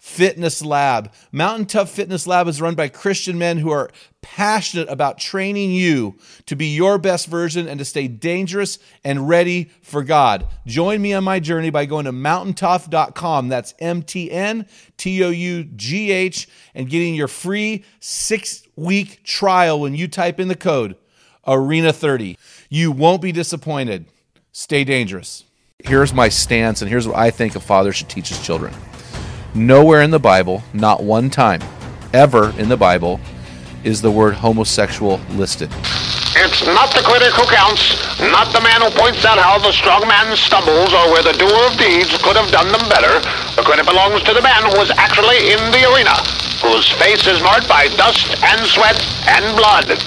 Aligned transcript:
Fitness 0.00 0.64
Lab. 0.64 1.12
Mountain 1.30 1.66
Tough 1.66 1.90
Fitness 1.90 2.26
Lab 2.26 2.48
is 2.48 2.60
run 2.60 2.74
by 2.74 2.88
Christian 2.88 3.36
men 3.36 3.58
who 3.58 3.70
are 3.70 3.90
passionate 4.22 4.88
about 4.88 5.18
training 5.18 5.72
you 5.72 6.16
to 6.46 6.56
be 6.56 6.74
your 6.74 6.96
best 6.96 7.26
version 7.26 7.68
and 7.68 7.78
to 7.78 7.84
stay 7.84 8.08
dangerous 8.08 8.78
and 9.04 9.28
ready 9.28 9.70
for 9.82 10.02
God. 10.02 10.46
Join 10.66 11.02
me 11.02 11.12
on 11.12 11.22
my 11.22 11.38
journey 11.38 11.68
by 11.68 11.84
going 11.84 12.06
to 12.06 12.12
mountaintough.com. 12.12 13.48
That's 13.48 13.74
M 13.78 14.02
T 14.02 14.30
N 14.30 14.66
T 14.96 15.22
O 15.22 15.28
U 15.28 15.64
G 15.64 16.10
H 16.10 16.48
and 16.74 16.88
getting 16.88 17.14
your 17.14 17.28
free 17.28 17.84
six 18.00 18.66
week 18.76 19.22
trial 19.22 19.80
when 19.80 19.94
you 19.94 20.08
type 20.08 20.40
in 20.40 20.48
the 20.48 20.56
code 20.56 20.96
ARENA30. 21.46 22.38
You 22.70 22.90
won't 22.90 23.20
be 23.20 23.32
disappointed. 23.32 24.06
Stay 24.50 24.82
dangerous. 24.82 25.44
Here's 25.84 26.14
my 26.14 26.30
stance, 26.30 26.80
and 26.80 26.90
here's 26.90 27.06
what 27.06 27.16
I 27.16 27.30
think 27.30 27.54
a 27.54 27.60
father 27.60 27.92
should 27.92 28.08
teach 28.08 28.30
his 28.30 28.42
children. 28.42 28.74
Nowhere 29.54 30.02
in 30.02 30.12
the 30.12 30.20
Bible, 30.20 30.62
not 30.72 31.02
one 31.02 31.28
time, 31.28 31.60
ever 32.14 32.54
in 32.56 32.68
the 32.68 32.76
Bible, 32.76 33.18
is 33.82 34.00
the 34.00 34.10
word 34.10 34.34
homosexual 34.34 35.18
listed. 35.34 35.68
It's 36.38 36.64
not 36.64 36.94
the 36.94 37.02
critic 37.02 37.34
who 37.34 37.42
counts, 37.50 37.98
not 38.30 38.54
the 38.54 38.60
man 38.62 38.78
who 38.78 38.90
points 38.94 39.24
out 39.24 39.42
how 39.42 39.58
the 39.58 39.72
strong 39.72 40.06
man 40.06 40.36
stumbles 40.36 40.94
or 40.94 41.10
where 41.10 41.26
the 41.26 41.34
doer 41.34 41.66
of 41.66 41.74
deeds 41.74 42.14
could 42.22 42.36
have 42.38 42.52
done 42.54 42.70
them 42.70 42.86
better. 42.86 43.18
The 43.58 43.66
credit 43.66 43.86
belongs 43.86 44.22
to 44.22 44.34
the 44.34 44.42
man 44.42 44.62
who 44.70 44.78
was 44.78 44.94
actually 44.94 45.50
in 45.50 45.58
the 45.74 45.82
arena, 45.90 46.14
whose 46.62 46.86
face 47.02 47.26
is 47.26 47.42
marked 47.42 47.66
by 47.66 47.88
dust 47.98 48.30
and 48.46 48.62
sweat 48.70 49.02
and 49.26 49.42
blood. 49.58 49.98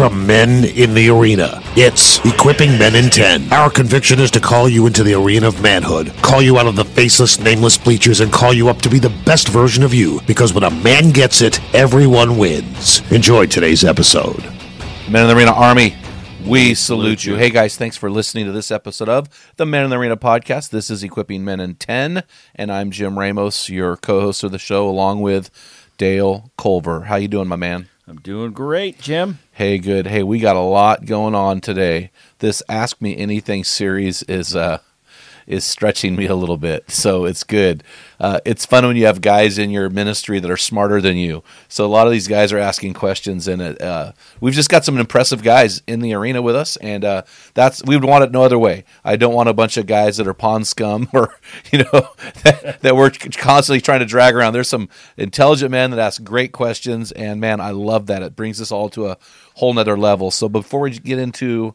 From 0.00 0.26
Men 0.26 0.64
in 0.64 0.94
the 0.94 1.10
Arena, 1.10 1.60
it's 1.76 2.24
Equipping 2.24 2.78
Men 2.78 2.94
in 2.94 3.10
10. 3.10 3.52
Our 3.52 3.68
conviction 3.68 4.18
is 4.18 4.30
to 4.30 4.40
call 4.40 4.66
you 4.66 4.86
into 4.86 5.02
the 5.02 5.12
arena 5.12 5.48
of 5.48 5.60
manhood, 5.60 6.14
call 6.22 6.40
you 6.40 6.58
out 6.58 6.66
of 6.66 6.74
the 6.74 6.86
faceless, 6.86 7.38
nameless 7.38 7.76
bleachers, 7.76 8.20
and 8.20 8.32
call 8.32 8.54
you 8.54 8.70
up 8.70 8.80
to 8.80 8.88
be 8.88 8.98
the 8.98 9.14
best 9.26 9.50
version 9.50 9.84
of 9.84 9.92
you. 9.92 10.22
Because 10.26 10.54
when 10.54 10.64
a 10.64 10.70
man 10.70 11.10
gets 11.10 11.42
it, 11.42 11.60
everyone 11.74 12.38
wins. 12.38 13.02
Enjoy 13.12 13.44
today's 13.44 13.84
episode. 13.84 14.42
Men 15.10 15.24
in 15.24 15.28
the 15.28 15.36
Arena 15.36 15.52
Army, 15.52 15.94
we 16.46 16.72
salute 16.72 17.26
you. 17.26 17.36
Hey 17.36 17.50
guys, 17.50 17.76
thanks 17.76 17.98
for 17.98 18.10
listening 18.10 18.46
to 18.46 18.52
this 18.52 18.70
episode 18.70 19.10
of 19.10 19.52
the 19.56 19.66
Men 19.66 19.84
in 19.84 19.90
the 19.90 19.98
Arena 19.98 20.16
podcast. 20.16 20.70
This 20.70 20.88
is 20.88 21.04
Equipping 21.04 21.44
Men 21.44 21.60
in 21.60 21.74
10, 21.74 22.22
and 22.54 22.72
I'm 22.72 22.90
Jim 22.90 23.18
Ramos, 23.18 23.68
your 23.68 23.98
co-host 23.98 24.44
of 24.44 24.50
the 24.50 24.58
show, 24.58 24.88
along 24.88 25.20
with 25.20 25.50
Dale 25.98 26.50
Culver. 26.56 27.02
How 27.02 27.16
you 27.16 27.28
doing, 27.28 27.48
my 27.48 27.56
man? 27.56 27.90
I'm 28.10 28.16
doing 28.16 28.50
great, 28.50 28.98
Jim. 28.98 29.38
Hey, 29.52 29.78
good. 29.78 30.08
Hey, 30.08 30.24
we 30.24 30.40
got 30.40 30.56
a 30.56 30.60
lot 30.60 31.06
going 31.06 31.36
on 31.36 31.60
today. 31.60 32.10
This 32.40 32.60
Ask 32.68 33.00
Me 33.00 33.16
Anything 33.16 33.62
series 33.62 34.24
is 34.24 34.56
uh 34.56 34.78
is 35.50 35.64
stretching 35.64 36.14
me 36.14 36.26
a 36.26 36.34
little 36.36 36.56
bit, 36.56 36.88
so 36.90 37.24
it's 37.24 37.42
good. 37.42 37.82
Uh, 38.20 38.38
it's 38.44 38.64
fun 38.64 38.86
when 38.86 38.96
you 38.96 39.04
have 39.06 39.20
guys 39.20 39.58
in 39.58 39.68
your 39.68 39.90
ministry 39.90 40.38
that 40.38 40.50
are 40.50 40.56
smarter 40.56 41.00
than 41.00 41.16
you. 41.16 41.42
So 41.68 41.84
a 41.84 41.88
lot 41.88 42.06
of 42.06 42.12
these 42.12 42.28
guys 42.28 42.52
are 42.52 42.58
asking 42.58 42.94
questions, 42.94 43.48
and 43.48 43.60
it, 43.60 43.82
uh, 43.82 44.12
we've 44.40 44.54
just 44.54 44.68
got 44.70 44.84
some 44.84 44.96
impressive 44.96 45.42
guys 45.42 45.82
in 45.88 46.00
the 46.00 46.14
arena 46.14 46.40
with 46.40 46.54
us, 46.54 46.76
and 46.76 47.04
uh, 47.04 47.22
that's 47.54 47.82
we 47.84 47.96
would 47.96 48.04
want 48.04 48.22
it 48.22 48.30
no 48.30 48.42
other 48.42 48.60
way. 48.60 48.84
I 49.04 49.16
don't 49.16 49.34
want 49.34 49.48
a 49.48 49.52
bunch 49.52 49.76
of 49.76 49.86
guys 49.86 50.18
that 50.18 50.28
are 50.28 50.34
pond 50.34 50.68
scum 50.68 51.08
or 51.12 51.34
you 51.72 51.78
know 51.78 51.90
that, 52.44 52.78
that 52.82 52.94
we're 52.94 53.10
constantly 53.10 53.80
trying 53.80 54.00
to 54.00 54.06
drag 54.06 54.36
around. 54.36 54.52
There's 54.52 54.68
some 54.68 54.88
intelligent 55.16 55.72
men 55.72 55.90
that 55.90 55.98
ask 55.98 56.22
great 56.22 56.52
questions, 56.52 57.10
and 57.10 57.40
man, 57.40 57.60
I 57.60 57.72
love 57.72 58.06
that. 58.06 58.22
It 58.22 58.36
brings 58.36 58.60
us 58.60 58.70
all 58.70 58.88
to 58.90 59.08
a 59.08 59.18
whole 59.54 59.74
nother 59.74 59.98
level. 59.98 60.30
So 60.30 60.48
before 60.48 60.80
we 60.80 60.90
get 60.92 61.18
into 61.18 61.74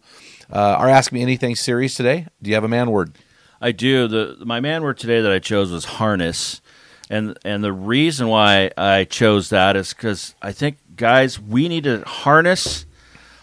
uh, 0.50 0.76
our 0.80 0.88
Ask 0.88 1.12
Me 1.12 1.22
Anything 1.22 1.58
series 1.58 1.96
today, 1.96 2.28
do 2.42 2.50
you 2.50 2.56
have 2.56 2.64
a 2.64 2.70
man 2.70 2.90
word? 2.90 3.14
I 3.62 3.72
do. 3.72 4.08
The 4.08 4.38
my 4.46 4.60
man 4.60 4.84
word 4.84 4.98
today 4.98 5.22
that 5.22 5.32
I 5.32 5.40
chose 5.40 5.72
was 5.72 5.86
harness, 5.86 6.62
and 7.10 7.38
and 7.46 7.64
the 7.64 7.74
reason 7.74 8.28
why 8.28 8.72
I 8.78 9.06
chose 9.06 9.50
that 9.50 9.76
is 9.76 9.94
because 9.94 10.36
I 10.42 10.52
think 10.52 10.78
guys 10.96 11.40
we 11.40 11.68
need 11.70 11.86
to 11.86 12.04
harness 12.06 12.86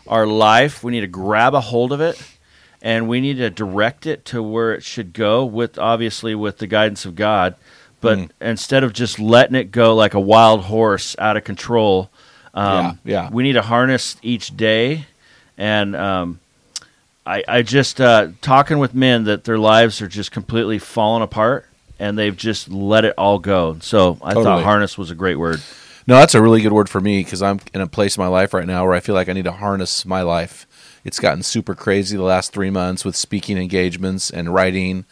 our 0.07 0.27
life. 0.27 0.83
We 0.85 0.93
need 0.93 1.01
to 1.01 1.07
grab 1.07 1.55
a 1.55 1.61
hold 1.61 1.93
of 1.93 2.01
it, 2.01 2.21
and 2.83 3.09
we 3.09 3.21
need 3.21 3.39
to 3.39 3.51
direct 3.51 4.07
it 4.07 4.25
to 4.27 4.43
where 4.43 4.73
it 4.75 4.83
should 4.83 5.13
go. 5.13 5.45
With 5.45 5.79
obviously 5.79 6.35
with 6.35 6.59
the 6.59 6.67
guidance 6.67 7.05
of 7.05 7.17
God, 7.17 7.55
but 8.01 8.19
Mm. 8.19 8.31
instead 8.41 8.85
of 8.85 8.93
just 8.93 9.19
letting 9.19 9.57
it 9.57 9.71
go 9.73 9.95
like 9.95 10.15
a 10.15 10.21
wild 10.21 10.65
horse 10.65 11.17
out 11.19 11.37
of 11.37 11.45
control, 11.45 12.11
um, 12.55 12.99
Yeah, 13.05 13.23
yeah. 13.23 13.29
we 13.33 13.43
need 13.43 13.55
to 13.55 13.63
harness 13.63 14.17
each 14.23 14.57
day 14.57 15.07
and. 15.57 15.97
Um, 15.97 16.39
I, 17.25 17.45
I 17.47 17.63
just 17.63 18.01
uh, 18.01 18.29
talking 18.41 18.79
with 18.79 18.95
men 18.95 19.25
that 19.25 19.45
their 19.45 19.59
lives 19.59 20.03
are 20.03 20.09
just 20.09 20.33
completely 20.33 20.79
falling 20.79 21.23
apart 21.23 21.67
and 21.99 22.19
they've 22.19 22.37
just 22.37 22.69
let 22.69 23.05
it 23.05 23.15
all 23.17 23.39
go. 23.39 23.79
So 23.81 24.19
I 24.23 24.35
Totally. 24.35 24.45
thought 24.45 24.63
harness 24.65 24.99
was 24.99 25.11
a 25.11 25.15
great 25.15 25.37
word. 25.37 25.61
No, 26.07 26.17
that's 26.17 26.35
a 26.35 26.43
really 26.43 26.61
good 26.63 26.73
word 26.73 26.89
for 26.89 27.01
me 27.01 27.23
because 27.23 27.41
I'm 27.43 27.61
in 27.73 27.81
a 27.81 27.87
place 27.87 28.17
in 28.17 28.23
my 28.23 28.27
life 28.29 28.53
right 28.53 28.67
now 28.67 28.85
where 28.85 28.95
I 28.95 29.01
feel 29.01 29.15
like 29.15 29.29
I 29.29 29.33
need 29.35 29.45
to 29.45 29.53
harness 29.53 30.05
my 30.05 30.23
life. 30.23 30.67
It's 31.05 31.21
gotten 31.21 31.45
super 31.45 31.75
crazy 31.77 32.17
the 32.17 32.25
last 32.25 32.53
three 32.53 32.71
months 32.71 33.05
with 33.05 33.15
speaking 33.15 33.57
engagements 33.57 34.29
and 34.31 34.53
writing 34.53 35.05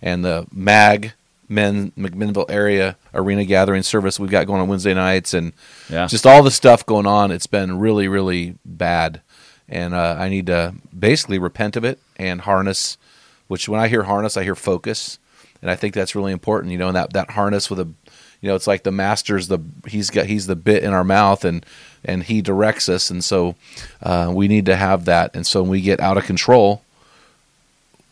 and 0.00 0.24
the 0.24 0.46
MAG, 0.52 1.14
Men 1.48 1.90
McMinnville 1.98 2.48
area 2.50 2.96
arena 3.14 3.44
gathering 3.44 3.82
service 3.82 4.18
we've 4.20 4.30
got 4.30 4.46
going 4.46 4.60
on 4.60 4.68
Wednesday 4.68 4.94
nights 4.94 5.34
and 5.34 5.52
Yeah. 5.88 6.06
just 6.06 6.26
all 6.26 6.42
the 6.44 6.50
stuff 6.50 6.84
going 6.86 7.06
on. 7.06 7.30
It's 7.32 7.46
been 7.48 7.78
really, 7.80 8.06
really 8.08 8.56
bad. 8.64 9.20
And 9.68 9.94
uh, 9.94 10.16
I 10.18 10.28
need 10.28 10.46
to 10.46 10.74
basically 10.96 11.38
repent 11.38 11.76
of 11.76 11.84
it 11.84 11.98
and 12.16 12.42
harness, 12.42 12.96
which 13.48 13.68
when 13.68 13.80
I 13.80 13.88
hear 13.88 14.04
harness, 14.04 14.36
I 14.36 14.44
hear 14.44 14.54
focus. 14.54 15.18
And 15.62 15.70
I 15.70 15.74
think 15.76 15.94
that's 15.94 16.14
really 16.14 16.32
important, 16.32 16.70
you 16.72 16.78
know, 16.78 16.88
and 16.88 16.96
that, 16.96 17.12
that 17.14 17.30
harness 17.30 17.68
with 17.70 17.80
a, 17.80 17.84
you 18.40 18.48
know, 18.48 18.54
it's 18.54 18.66
like 18.66 18.82
the 18.84 18.92
master's 18.92 19.48
the, 19.48 19.58
he's 19.88 20.10
got, 20.10 20.26
he's 20.26 20.46
the 20.46 20.54
bit 20.54 20.84
in 20.84 20.92
our 20.92 21.02
mouth 21.02 21.44
and, 21.44 21.64
and 22.04 22.22
he 22.24 22.42
directs 22.42 22.88
us. 22.88 23.10
And 23.10 23.24
so 23.24 23.56
uh, 24.02 24.30
we 24.32 24.46
need 24.46 24.66
to 24.66 24.76
have 24.76 25.04
that. 25.06 25.34
And 25.34 25.46
so 25.46 25.62
when 25.62 25.70
we 25.70 25.80
get 25.80 25.98
out 25.98 26.16
of 26.18 26.24
control, 26.24 26.82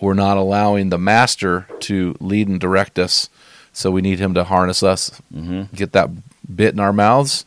we're 0.00 0.14
not 0.14 0.36
allowing 0.36 0.88
the 0.90 0.98
master 0.98 1.66
to 1.80 2.16
lead 2.20 2.48
and 2.48 2.58
direct 2.58 2.98
us. 2.98 3.28
So 3.72 3.90
we 3.90 4.02
need 4.02 4.18
him 4.18 4.34
to 4.34 4.44
harness 4.44 4.82
us, 4.82 5.20
Mm-hmm. 5.34 5.74
get 5.74 5.92
that 5.92 6.10
bit 6.54 6.74
in 6.74 6.80
our 6.80 6.92
mouths, 6.92 7.44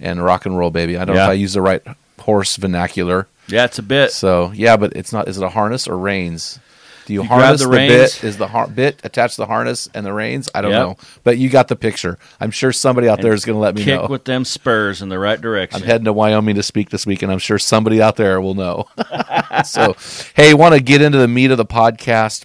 and 0.00 0.22
rock 0.22 0.44
and 0.46 0.58
roll, 0.58 0.70
baby. 0.70 0.96
I 0.98 1.04
don't 1.04 1.16
know 1.16 1.22
if 1.26 1.30
I 1.30 1.34
use 1.34 1.52
the 1.54 1.62
right 1.62 1.82
horse 2.20 2.56
vernacular. 2.56 3.26
Yeah, 3.48 3.64
it's 3.64 3.78
a 3.78 3.82
bit. 3.82 4.12
So 4.12 4.52
yeah, 4.54 4.76
but 4.76 4.94
it's 4.96 5.12
not. 5.12 5.28
Is 5.28 5.38
it 5.38 5.44
a 5.44 5.48
harness 5.48 5.86
or 5.88 5.96
reins? 5.98 6.58
Do 7.06 7.12
you, 7.12 7.22
You 7.22 7.28
harness 7.28 7.62
the 7.62 7.68
the, 7.68 7.76
bit? 7.76 8.24
Is 8.24 8.36
the 8.36 8.48
har- 8.48 8.66
bit 8.66 9.00
attached 9.04 9.36
to 9.36 9.42
the 9.42 9.46
harness 9.46 9.88
and 9.94 10.04
the 10.04 10.12
reins? 10.12 10.48
I 10.52 10.60
don't 10.60 10.72
Yep. 10.72 10.80
know, 10.80 10.96
but 11.22 11.38
you 11.38 11.48
got 11.48 11.68
the 11.68 11.76
picture. 11.76 12.18
I'm 12.40 12.50
sure 12.50 12.72
somebody 12.72 13.08
out 13.08 13.20
there 13.22 13.32
is 13.32 13.44
going 13.44 13.54
to 13.54 13.60
let 13.60 13.76
me 13.76 13.82
know. 13.82 13.84
Kick 13.84 14.02
know. 14.02 14.08
with 14.08 14.24
them 14.24 14.44
spurs 14.44 15.00
in 15.02 15.08
the 15.08 15.18
right 15.20 15.40
direction. 15.40 15.80
I'm 15.80 15.86
heading 15.86 16.06
to 16.06 16.12
Wyoming 16.12 16.56
to 16.56 16.64
speak 16.64 16.90
this 16.90 17.06
week, 17.06 17.22
and 17.22 17.30
I'm 17.30 17.38
sure 17.38 17.60
somebody 17.60 18.02
out 18.02 18.16
there 18.16 18.40
will 18.40 18.54
know. 18.54 18.88
so, 19.64 19.94
hey, 20.34 20.52
want 20.52 20.74
to 20.74 20.80
get 20.82 21.00
into 21.00 21.18
the 21.18 21.28
meat 21.28 21.52
of 21.52 21.58
the 21.58 21.64
podcast? 21.64 22.44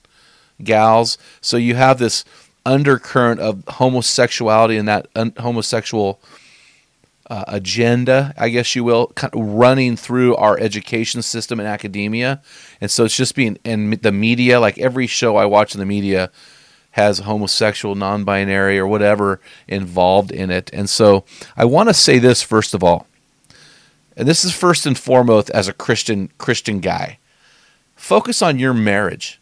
gals. 0.63 1.17
So 1.41 1.57
you 1.57 1.75
have 1.75 1.99
this 1.99 2.25
undercurrent 2.65 3.39
of 3.39 3.63
homosexuality 3.67 4.77
and 4.77 4.87
that 4.87 5.07
un- 5.15 5.33
homosexual 5.37 6.19
uh, 7.29 7.43
agenda, 7.47 8.33
I 8.37 8.49
guess 8.49 8.75
you 8.75 8.83
will, 8.83 9.07
kind 9.15 9.33
of 9.33 9.41
running 9.41 9.95
through 9.97 10.35
our 10.35 10.59
education 10.59 11.21
system 11.21 11.59
and 11.59 11.67
academia. 11.67 12.41
And 12.79 12.91
so 12.91 13.05
it's 13.05 13.15
just 13.15 13.35
being 13.35 13.57
in 13.63 13.91
the 14.01 14.11
media, 14.11 14.59
like 14.59 14.77
every 14.77 15.07
show 15.07 15.35
I 15.35 15.45
watch 15.45 15.73
in 15.73 15.79
the 15.79 15.85
media 15.85 16.29
has 16.95 17.19
homosexual, 17.19 17.93
non 17.93 18.23
binary, 18.23 18.79
or 18.79 18.87
whatever 18.87 19.41
involved 19.67 20.31
in 20.31 20.49
it. 20.49 20.69
And 20.71 20.89
so 20.89 21.25
I 21.57 21.65
want 21.65 21.89
to 21.89 21.93
say 21.93 22.19
this 22.19 22.41
first 22.41 22.73
of 22.73 22.85
all. 22.85 23.05
And 24.15 24.25
this 24.25 24.45
is 24.45 24.53
first 24.53 24.85
and 24.85 24.97
foremost 24.97 25.49
as 25.49 25.67
a 25.67 25.73
Christian 25.73 26.31
Christian 26.37 26.79
guy. 26.79 27.19
Focus 27.97 28.41
on 28.41 28.59
your 28.59 28.73
marriage. 28.73 29.41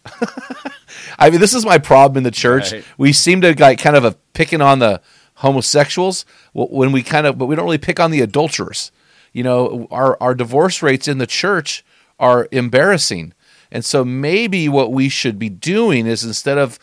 I 1.19 1.29
mean, 1.29 1.39
this 1.39 1.53
is 1.53 1.63
my 1.63 1.77
problem 1.77 2.17
in 2.17 2.23
the 2.23 2.31
church. 2.31 2.71
Right. 2.71 2.85
We 2.97 3.13
seem 3.13 3.41
to 3.41 3.53
like 3.59 3.77
kind 3.77 3.95
of 3.95 4.03
a 4.03 4.15
picking 4.33 4.61
on 4.61 4.79
the 4.79 4.99
homosexuals 5.35 6.25
when 6.53 6.91
we 6.91 7.03
kind 7.03 7.27
of, 7.27 7.37
but 7.37 7.45
we 7.45 7.55
don't 7.55 7.65
really 7.65 7.77
pick 7.77 7.99
on 7.99 8.09
the 8.09 8.21
adulterers. 8.21 8.91
You 9.31 9.43
know, 9.43 9.87
our 9.91 10.17
our 10.19 10.33
divorce 10.33 10.81
rates 10.81 11.07
in 11.07 11.19
the 11.19 11.27
church 11.27 11.85
are 12.19 12.47
embarrassing, 12.51 13.33
and 13.71 13.85
so 13.85 14.03
maybe 14.03 14.67
what 14.67 14.91
we 14.91 15.07
should 15.07 15.37
be 15.37 15.49
doing 15.49 16.07
is 16.07 16.23
instead 16.23 16.57
of 16.57 16.79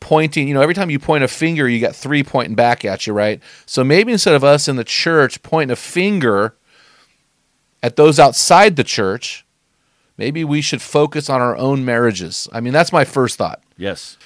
pointing, 0.00 0.48
you 0.48 0.54
know, 0.54 0.62
every 0.62 0.74
time 0.74 0.90
you 0.90 0.98
point 0.98 1.22
a 1.22 1.28
finger, 1.28 1.68
you 1.68 1.80
got 1.80 1.94
three 1.94 2.22
pointing 2.22 2.54
back 2.54 2.84
at 2.84 3.06
you, 3.06 3.12
right? 3.12 3.40
So 3.66 3.84
maybe 3.84 4.12
instead 4.12 4.34
of 4.34 4.42
us 4.42 4.66
in 4.66 4.76
the 4.76 4.84
church 4.84 5.42
pointing 5.42 5.72
a 5.72 5.76
finger 5.76 6.56
at 7.82 7.96
those 7.96 8.18
outside 8.18 8.76
the 8.76 8.84
church, 8.84 9.44
maybe 10.16 10.42
we 10.44 10.60
should 10.60 10.82
focus 10.82 11.30
on 11.30 11.40
our 11.40 11.56
own 11.56 11.84
marriages. 11.84 12.48
I 12.52 12.60
mean, 12.60 12.72
that's 12.72 12.92
my 12.92 13.04
first 13.04 13.38
thought. 13.38 13.62
Yes. 13.76 14.16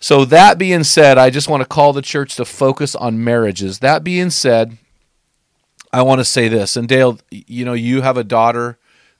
So 0.00 0.24
that 0.26 0.58
being 0.58 0.84
said, 0.84 1.18
I 1.18 1.30
just 1.30 1.48
want 1.48 1.62
to 1.62 1.68
call 1.68 1.92
the 1.92 2.02
church 2.02 2.36
to 2.36 2.44
focus 2.44 2.94
on 2.94 3.24
marriages. 3.24 3.80
That 3.80 4.04
being 4.04 4.30
said, 4.30 4.78
I 5.92 6.02
want 6.02 6.20
to 6.20 6.24
say 6.24 6.48
this, 6.48 6.76
and 6.76 6.88
Dale, 6.88 7.18
you 7.30 7.64
know, 7.64 7.72
you 7.72 8.02
have 8.02 8.16
a 8.16 8.24
daughter 8.24 8.78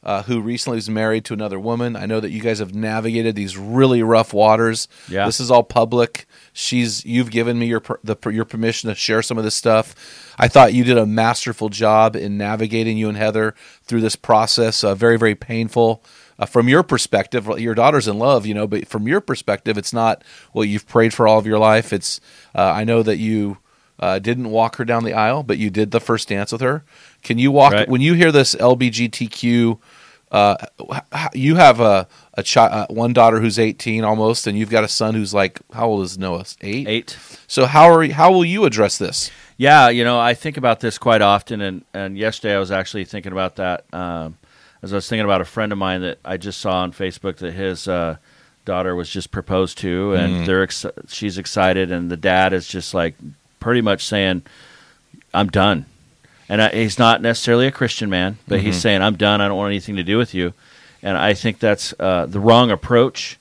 uh, 0.08 0.22
who 0.22 0.40
recently 0.40 0.76
was 0.76 0.88
married 0.88 1.22
to 1.22 1.34
another 1.34 1.60
woman. 1.60 1.94
I 1.94 2.06
know 2.06 2.18
that 2.18 2.30
you 2.30 2.40
guys 2.40 2.60
have 2.60 2.74
navigated 2.74 3.36
these 3.36 3.58
really 3.58 4.02
rough 4.02 4.32
waters. 4.32 4.88
Yeah. 5.06 5.26
this 5.26 5.38
is 5.38 5.50
all 5.50 5.62
public. 5.62 6.24
She's 6.54 7.04
you've 7.04 7.30
given 7.30 7.58
me 7.58 7.66
your 7.66 7.80
per, 7.80 8.00
the 8.02 8.16
your 8.30 8.46
permission 8.46 8.88
to 8.88 8.94
share 8.94 9.20
some 9.20 9.36
of 9.36 9.44
this 9.44 9.54
stuff. 9.54 9.94
I 10.38 10.48
thought 10.48 10.72
you 10.72 10.82
did 10.82 10.96
a 10.96 11.04
masterful 11.04 11.68
job 11.68 12.16
in 12.16 12.38
navigating 12.38 12.96
you 12.96 13.10
and 13.10 13.18
Heather 13.18 13.54
through 13.82 14.00
this 14.00 14.16
process. 14.16 14.82
Uh, 14.82 14.94
very 14.94 15.18
very 15.18 15.34
painful. 15.34 16.02
Uh, 16.38 16.46
from 16.46 16.70
your 16.70 16.82
perspective, 16.82 17.46
your 17.58 17.74
daughter's 17.74 18.08
in 18.08 18.18
love, 18.18 18.46
you 18.46 18.54
know, 18.54 18.66
but 18.66 18.88
from 18.88 19.06
your 19.06 19.20
perspective, 19.20 19.76
it's 19.76 19.92
not 19.92 20.24
well. 20.54 20.64
You've 20.64 20.88
prayed 20.88 21.12
for 21.12 21.28
all 21.28 21.38
of 21.38 21.46
your 21.46 21.58
life. 21.58 21.92
It's 21.92 22.18
uh, 22.54 22.62
I 22.62 22.84
know 22.84 23.02
that 23.02 23.18
you 23.18 23.58
uh, 24.00 24.18
didn't 24.18 24.50
walk 24.50 24.76
her 24.76 24.84
down 24.84 25.04
the 25.04 25.12
aisle, 25.14 25.42
but 25.42 25.58
you 25.58 25.70
did 25.70 25.90
the 25.90 26.00
first 26.00 26.28
dance 26.28 26.52
with 26.52 26.60
her. 26.60 26.84
Can 27.22 27.38
you 27.38 27.50
walk 27.50 27.72
Right. 27.72 27.88
when 27.88 28.00
you 28.00 28.14
hear 28.14 28.30
this 28.32 28.54
LBGTQ? 28.54 29.78
Uh, 30.30 30.56
you 31.32 31.56
have 31.56 31.80
a 31.80 32.06
a 32.34 32.42
child, 32.42 32.72
uh, 32.72 32.86
one 32.90 33.12
daughter 33.14 33.40
who's 33.40 33.58
eighteen 33.58 34.04
almost, 34.04 34.46
and 34.46 34.58
you've 34.58 34.68
got 34.70 34.84
a 34.84 34.88
son 34.88 35.14
who's 35.14 35.32
like 35.32 35.60
how 35.72 35.86
old 35.88 36.04
is 36.04 36.18
Noah? 36.18 36.44
Eight. 36.60 36.86
Eight. 36.86 37.18
So 37.46 37.64
how 37.64 37.90
are 37.90 38.06
how 38.12 38.30
will 38.30 38.44
you 38.44 38.64
address 38.66 38.98
this? 38.98 39.30
Yeah, 39.56 39.88
you 39.88 40.04
know, 40.04 40.20
I 40.20 40.34
think 40.34 40.56
about 40.58 40.80
this 40.80 40.98
quite 40.98 41.22
often, 41.22 41.60
and, 41.62 41.82
and 41.92 42.16
yesterday 42.16 42.54
I 42.54 42.58
was 42.58 42.70
actually 42.70 43.04
thinking 43.06 43.32
about 43.32 43.56
that 43.56 43.84
um, 43.92 44.36
as 44.82 44.92
I 44.92 44.96
was 44.96 45.08
thinking 45.08 45.24
about 45.24 45.40
a 45.40 45.44
friend 45.46 45.72
of 45.72 45.78
mine 45.78 46.02
that 46.02 46.18
I 46.24 46.36
just 46.36 46.60
saw 46.60 46.82
on 46.82 46.92
Facebook 46.92 47.38
that 47.38 47.54
his 47.54 47.88
uh, 47.88 48.18
daughter 48.66 48.94
was 48.94 49.08
just 49.10 49.30
proposed 49.32 49.78
to, 49.78 50.12
and 50.12 50.46
they're 50.46 50.62
ex- 50.62 50.86
she's 51.08 51.38
excited, 51.38 51.90
and 51.90 52.08
the 52.10 52.16
dad 52.18 52.52
is 52.52 52.68
just 52.68 52.92
like 52.94 53.14
pretty 53.60 53.80
much 53.80 54.04
saying, 54.04 54.42
"I'm 55.32 55.48
done," 55.48 55.86
and 56.48 56.62
I, 56.62 56.70
he's 56.70 56.98
not 56.98 57.22
necessarily 57.22 57.66
a 57.66 57.72
Christian 57.72 58.10
man, 58.10 58.38
but 58.46 58.60
he's 58.60 58.80
saying, 58.80 59.02
"I'm 59.02 59.16
done. 59.16 59.40
I 59.40 59.48
don't 59.48 59.56
want 59.56 59.70
anything 59.70 59.96
to 59.96 60.04
do 60.04 60.18
with 60.18 60.34
you," 60.34 60.52
and 61.02 61.16
I 61.16 61.34
think 61.34 61.58
that's 61.58 61.94
uh, 61.98 62.26
the 62.26 62.40
wrong 62.40 62.70
approach. 62.70 63.38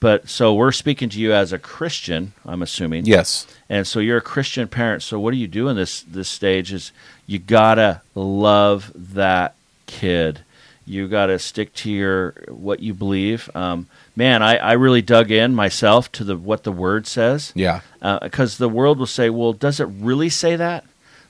But 0.00 0.28
so 0.28 0.54
we're 0.54 0.72
speaking 0.72 1.10
to 1.10 1.20
you 1.20 1.32
as 1.32 1.52
a 1.52 1.58
Christian, 1.58 2.32
I'm 2.46 2.62
assuming. 2.62 3.04
Yes. 3.04 3.46
And 3.68 3.86
so 3.86 4.00
you're 4.00 4.16
a 4.18 4.22
Christian 4.22 4.66
parent. 4.66 5.02
So 5.02 5.20
what 5.20 5.32
do 5.32 5.36
you 5.36 5.46
do 5.46 5.68
in 5.68 5.76
this 5.76 6.02
this 6.02 6.28
stage? 6.28 6.72
Is 6.72 6.92
you 7.26 7.38
gotta 7.38 8.00
love 8.14 8.90
that 8.94 9.54
kid. 9.86 10.40
You 10.86 11.08
gotta 11.08 11.38
stick 11.38 11.74
to 11.74 11.90
your 11.90 12.34
what 12.48 12.80
you 12.80 12.94
believe. 12.94 13.50
Um, 13.54 13.86
man, 14.16 14.42
I, 14.42 14.56
I 14.56 14.72
really 14.72 15.02
dug 15.02 15.30
in 15.30 15.54
myself 15.54 16.10
to 16.12 16.24
the 16.24 16.36
what 16.36 16.64
the 16.64 16.72
word 16.72 17.06
says. 17.06 17.52
Yeah. 17.54 17.80
Uh, 18.00 18.18
because 18.20 18.58
the 18.58 18.68
world 18.68 18.98
will 18.98 19.06
say, 19.06 19.30
well, 19.30 19.52
does 19.52 19.80
it 19.80 19.86
really 19.86 20.28
say 20.28 20.56
that? 20.56 20.84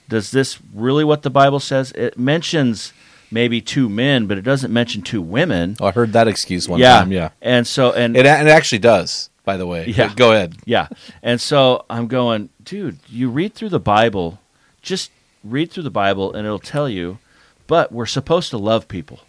Does 0.08 0.31
this 0.31 0.58
really 0.75 1.05
what 1.05 1.23
the 1.23 1.31
Bible 1.31 1.61
says? 1.61 1.93
It 1.93 2.19
mentions 2.19 2.93
maybe 3.31 3.61
two 3.61 3.88
men, 3.88 4.26
but 4.26 4.37
it 4.37 4.43
doesn't 4.43 4.73
mention 4.73 5.02
two 5.02 5.23
women. 5.23 5.76
Oh, 5.81 5.87
I 5.87 5.90
heard 5.93 6.12
that 6.12 6.29
excuse 6.29 6.69
one 6.69 6.81
yeah, 6.81 6.99
time. 6.99 7.12
Yeah. 7.12 7.31
And 7.40 7.67
so 7.67 7.93
and 7.93 8.17
It, 8.17 8.26
and 8.26 8.49
it 8.49 8.50
actually 8.50 8.81
does, 8.81 9.31
by 9.44 9.56
the 9.56 9.67
way. 9.67 9.87
Yeah. 9.87 10.12
Go 10.14 10.32
ahead. 10.32 10.56
yeah. 10.64 10.88
And 11.23 11.40
so 11.40 11.84
I'm 11.88 12.08
going, 12.08 12.50
dude, 12.62 12.99
you 13.08 13.31
read 13.31 13.55
through 13.55 13.70
the 13.70 13.81
Bible, 13.81 14.38
just 14.82 15.11
read 15.43 15.70
through 15.70 15.84
the 15.84 15.90
Bible 15.90 16.32
and 16.32 16.46
it'll 16.46 16.58
tell 16.58 16.88
you, 16.88 17.19
but 17.67 17.90
we're 17.90 18.06
supposed 18.06 18.50
to 18.50 18.58
love 18.58 18.88
people. 18.88 19.20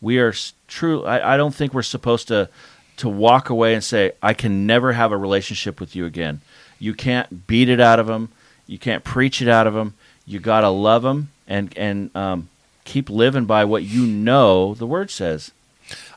We 0.00 0.18
are 0.18 0.34
true. 0.66 1.04
I, 1.04 1.34
I 1.34 1.36
don't 1.36 1.54
think 1.54 1.72
we're 1.72 1.82
supposed 1.82 2.26
to, 2.28 2.48
to 3.02 3.08
walk 3.08 3.50
away 3.50 3.74
and 3.74 3.82
say, 3.82 4.12
I 4.22 4.32
can 4.32 4.64
never 4.64 4.92
have 4.92 5.10
a 5.10 5.16
relationship 5.16 5.80
with 5.80 5.96
you 5.96 6.06
again. 6.06 6.40
You 6.78 6.94
can't 6.94 7.48
beat 7.48 7.68
it 7.68 7.80
out 7.80 7.98
of 7.98 8.06
them. 8.06 8.28
You 8.68 8.78
can't 8.78 9.02
preach 9.02 9.42
it 9.42 9.48
out 9.48 9.66
of 9.66 9.74
them. 9.74 9.94
You 10.24 10.38
got 10.38 10.60
to 10.60 10.68
love 10.68 11.02
them 11.02 11.30
and, 11.48 11.76
and 11.76 12.14
um, 12.16 12.48
keep 12.84 13.10
living 13.10 13.44
by 13.44 13.64
what 13.64 13.82
you 13.82 14.06
know 14.06 14.74
the 14.74 14.86
word 14.86 15.10
says. 15.10 15.50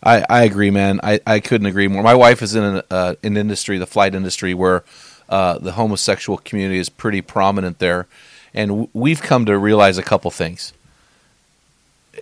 I, 0.04 0.24
I 0.30 0.44
agree, 0.44 0.70
man. 0.70 1.00
I, 1.02 1.20
I 1.26 1.40
couldn't 1.40 1.66
agree 1.66 1.88
more. 1.88 2.04
My 2.04 2.14
wife 2.14 2.44
is 2.44 2.54
in 2.54 2.64
an, 2.64 2.82
uh, 2.92 3.16
an 3.24 3.36
industry, 3.36 3.80
the 3.80 3.88
flight 3.88 4.14
industry, 4.14 4.54
where 4.54 4.84
uh, 5.28 5.58
the 5.58 5.72
homosexual 5.72 6.38
community 6.38 6.78
is 6.78 6.90
pretty 6.90 7.22
prominent 7.22 7.80
there, 7.80 8.06
and 8.54 8.70
w- 8.70 8.90
we've 8.94 9.24
come 9.24 9.48
to 9.48 9.58
realize 9.58 9.98
a 9.98 10.04
couple 10.04 10.30
things. 10.30 10.72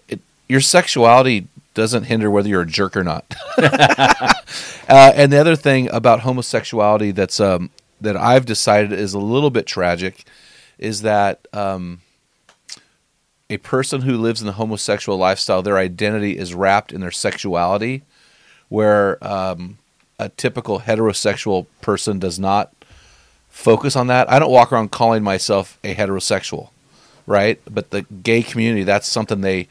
It, 0.07 0.21
your 0.47 0.61
sexuality 0.61 1.47
doesn't 1.73 2.03
hinder 2.03 2.29
whether 2.29 2.47
you're 2.47 2.61
a 2.61 2.67
jerk 2.67 2.95
or 2.95 3.03
not. 3.03 3.25
uh, 3.57 4.33
and 4.87 5.31
the 5.31 5.39
other 5.39 5.55
thing 5.55 5.89
about 5.91 6.21
homosexuality 6.21 7.11
that's 7.11 7.39
um, 7.39 7.69
that 8.01 8.17
I've 8.17 8.45
decided 8.45 8.91
is 8.91 9.13
a 9.13 9.19
little 9.19 9.49
bit 9.49 9.65
tragic 9.65 10.25
is 10.77 11.01
that 11.01 11.47
um, 11.53 12.01
a 13.49 13.57
person 13.57 14.01
who 14.01 14.17
lives 14.17 14.41
in 14.41 14.47
the 14.47 14.53
homosexual 14.53 15.17
lifestyle, 15.17 15.61
their 15.61 15.77
identity 15.77 16.37
is 16.37 16.53
wrapped 16.53 16.91
in 16.91 17.01
their 17.01 17.11
sexuality, 17.11 18.03
where 18.69 19.23
um, 19.25 19.77
a 20.19 20.29
typical 20.29 20.81
heterosexual 20.81 21.67
person 21.81 22.19
does 22.19 22.39
not 22.39 22.73
focus 23.49 23.95
on 23.95 24.07
that. 24.07 24.29
I 24.31 24.39
don't 24.39 24.51
walk 24.51 24.73
around 24.73 24.91
calling 24.91 25.23
myself 25.23 25.77
a 25.83 25.93
heterosexual, 25.93 26.69
right? 27.27 27.61
But 27.69 27.91
the 27.91 28.01
gay 28.01 28.41
community, 28.41 28.83
that's 28.83 29.07
something 29.07 29.41
they 29.41 29.67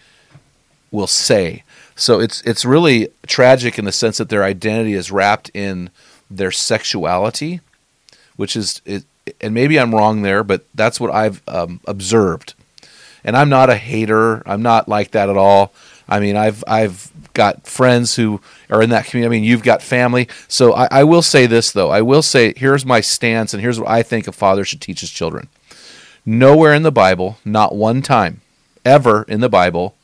will 0.91 1.09
say. 1.09 1.65
So 1.95 2.21
it's 2.21 2.41
it's 2.43 2.65
really 2.65 3.09
tragic 3.27 3.79
in 3.79 3.85
the 3.85 3.93
sense 3.93 4.19
that 4.19 4.29
their 4.29 4.45
identity 4.45 4.95
is 4.95 5.11
wrapped 5.11 5.51
in 5.55 5.91
their 6.31 6.51
sexuality, 6.51 7.61
which 8.37 8.57
is 8.57 8.81
it, 8.85 9.05
and 9.41 9.55
maybe 9.55 9.79
I'm 9.79 9.95
wrong 9.95 10.23
there, 10.23 10.43
but 10.43 10.65
that's 10.75 10.99
what 10.99 11.13
I've 11.13 11.43
um, 11.47 11.81
observed. 11.87 12.55
And 13.25 13.37
I'm 13.37 13.49
not 13.49 13.71
a 13.71 13.77
hater. 13.77 14.43
I'm 14.49 14.63
not 14.63 14.89
like 14.89 15.13
that 15.13 15.29
at 15.29 15.37
all. 15.37 15.73
I 16.09 16.19
mean, 16.21 16.37
I've 16.37 16.65
I've 16.67 17.11
got 17.35 17.67
friends 17.67 18.17
who 18.17 18.41
are 18.69 18.83
in 18.83 18.91
that 18.91 19.07
community. 19.07 19.37
I 19.37 19.39
mean, 19.41 19.49
you've 19.49 19.63
got 19.63 19.83
family. 19.83 20.29
So 20.49 20.75
I, 20.75 20.89
I 20.91 21.05
will 21.05 21.23
say 21.23 21.47
this 21.47 21.73
though. 21.73 21.91
I 21.91 22.03
will 22.03 22.23
say 22.23 22.53
here's 22.57 22.85
my 22.85 23.01
stance, 23.01 23.55
and 23.55 23.63
here's 23.63 23.79
what 23.79 23.89
I 23.89 24.03
think 24.03 24.27
a 24.27 24.33
father 24.33 24.65
should 24.65 24.81
teach 24.81 25.01
his 25.01 25.11
children. 25.11 25.49
Nowhere 26.25 26.75
in 26.75 26.83
the 26.83 26.93
Bible, 26.93 27.39
not 27.45 27.75
one 27.75 28.03
time, 28.03 28.41
ever 28.85 29.25
in 29.25 29.41
the 29.41 29.49
Bible, 29.49 29.95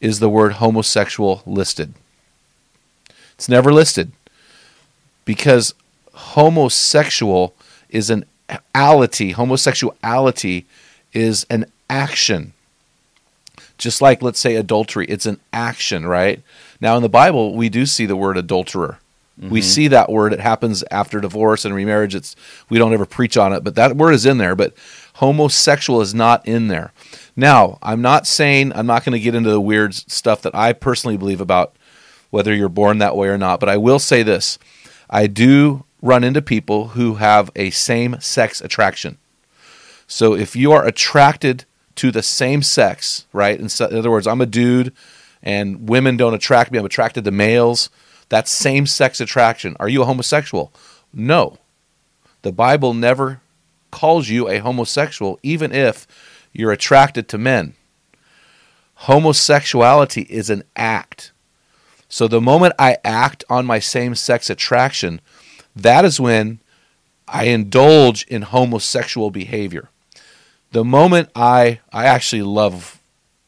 is 0.00 0.20
the 0.20 0.28
word 0.28 0.54
homosexual 0.54 1.42
listed. 1.46 1.94
It's 3.34 3.48
never 3.48 3.72
listed 3.72 4.12
because 5.24 5.74
homosexual 6.12 7.54
is 7.88 8.10
an 8.10 8.24
ality. 8.74 9.32
Homosexuality 9.32 10.66
is 11.12 11.46
an 11.50 11.66
action. 11.88 12.52
Just 13.76 14.02
like, 14.02 14.22
let's 14.22 14.40
say, 14.40 14.56
adultery, 14.56 15.06
it's 15.06 15.26
an 15.26 15.38
action, 15.52 16.06
right? 16.06 16.42
Now, 16.80 16.96
in 16.96 17.02
the 17.02 17.08
Bible, 17.08 17.54
we 17.54 17.68
do 17.68 17.86
see 17.86 18.06
the 18.06 18.16
word 18.16 18.36
adulterer 18.36 18.98
We 19.40 19.60
mm-hmm. 19.60 19.68
see 19.68 19.88
that 19.88 20.10
word. 20.10 20.32
It 20.32 20.40
happens 20.40 20.82
after 20.90 21.20
divorce 21.20 21.64
and 21.64 21.74
remarriage. 21.74 22.14
It's 22.14 22.34
we 22.68 22.78
don't 22.78 22.92
ever 22.92 23.06
preach 23.06 23.36
on 23.36 23.52
it, 23.52 23.62
but 23.62 23.76
that 23.76 23.96
word 23.96 24.12
is 24.12 24.26
in 24.26 24.38
there. 24.38 24.56
But 24.56 24.74
homosexual 25.14 26.00
is 26.00 26.12
not 26.12 26.46
in 26.46 26.66
there. 26.68 26.92
Now, 27.38 27.78
I'm 27.84 28.02
not 28.02 28.26
saying 28.26 28.72
I'm 28.74 28.86
not 28.86 29.04
going 29.04 29.12
to 29.12 29.20
get 29.20 29.36
into 29.36 29.50
the 29.50 29.60
weird 29.60 29.94
stuff 29.94 30.42
that 30.42 30.56
I 30.56 30.72
personally 30.72 31.16
believe 31.16 31.40
about 31.40 31.76
whether 32.30 32.52
you're 32.52 32.68
born 32.68 32.98
that 32.98 33.14
way 33.14 33.28
or 33.28 33.38
not. 33.38 33.60
But 33.60 33.68
I 33.68 33.76
will 33.76 34.00
say 34.00 34.24
this: 34.24 34.58
I 35.08 35.28
do 35.28 35.84
run 36.02 36.24
into 36.24 36.42
people 36.42 36.88
who 36.88 37.14
have 37.14 37.48
a 37.54 37.70
same-sex 37.70 38.60
attraction. 38.60 39.18
So 40.08 40.34
if 40.34 40.56
you 40.56 40.72
are 40.72 40.84
attracted 40.84 41.64
to 41.94 42.10
the 42.10 42.24
same 42.24 42.60
sex, 42.60 43.26
right? 43.32 43.58
In 43.58 43.68
other 43.80 44.10
words, 44.10 44.26
I'm 44.26 44.40
a 44.40 44.46
dude 44.46 44.92
and 45.40 45.88
women 45.88 46.16
don't 46.16 46.34
attract 46.34 46.72
me. 46.72 46.78
I'm 46.80 46.86
attracted 46.86 47.24
to 47.24 47.30
males. 47.30 47.88
That 48.30 48.48
same 48.48 48.84
sex 48.84 49.20
attraction. 49.20 49.76
Are 49.78 49.88
you 49.88 50.02
a 50.02 50.06
homosexual? 50.06 50.72
No. 51.12 51.58
The 52.42 52.52
Bible 52.52 52.94
never 52.94 53.40
calls 53.92 54.28
you 54.28 54.48
a 54.48 54.58
homosexual, 54.58 55.38
even 55.44 55.72
if 55.72 56.06
you're 56.52 56.72
attracted 56.72 57.28
to 57.28 57.38
men. 57.38 57.74
Homosexuality 58.94 60.22
is 60.22 60.50
an 60.50 60.64
act. 60.76 61.32
So 62.08 62.26
the 62.26 62.40
moment 62.40 62.74
I 62.78 62.96
act 63.04 63.44
on 63.48 63.66
my 63.66 63.78
same 63.78 64.14
sex 64.14 64.50
attraction, 64.50 65.20
that 65.76 66.04
is 66.04 66.18
when 66.18 66.60
I 67.26 67.44
indulge 67.44 68.24
in 68.24 68.42
homosexual 68.42 69.30
behavior. 69.30 69.90
The 70.72 70.84
moment 70.84 71.30
I 71.34 71.80
I 71.92 72.06
actually 72.06 72.42
love 72.42 73.00